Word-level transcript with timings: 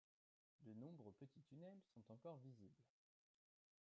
De 0.63 0.73
nombreux 0.73 1.11
petits 1.19 1.43
tunnels 1.43 1.79
sont 1.93 2.11
encore 2.11 2.39
visibles. 2.39 2.87